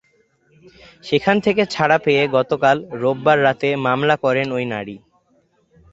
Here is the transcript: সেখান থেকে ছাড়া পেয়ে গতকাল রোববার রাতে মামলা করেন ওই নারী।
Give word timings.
সেখান 1.03 1.35
থেকে 1.45 1.63
ছাড়া 1.73 1.97
পেয়ে 2.05 2.23
গতকাল 2.35 2.77
রোববার 3.01 3.37
রাতে 3.45 3.69
মামলা 3.85 4.15
করেন 4.23 4.47
ওই 4.51 4.65
নারী। 4.73 4.95